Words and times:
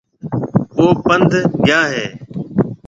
او 0.77 0.85
پنڌ 1.05 1.29
گيا 1.65 1.81
هيَ۔ 1.91 2.05